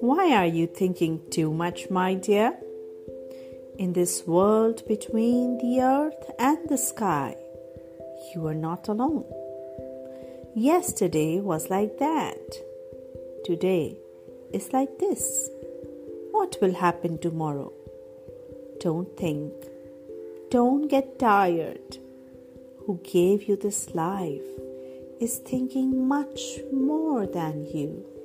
[0.00, 2.56] Why are you thinking too much, my dear?
[3.78, 7.34] In this world between the earth and the sky,
[8.32, 9.24] you are not alone.
[10.54, 12.38] Yesterday was like that.
[13.44, 13.98] Today
[14.52, 15.50] is like this.
[16.30, 17.72] What will happen tomorrow?
[18.78, 19.52] Don't think.
[20.48, 21.98] Don't get tired.
[22.86, 24.46] Who gave you this life
[25.20, 28.17] is thinking much more than you.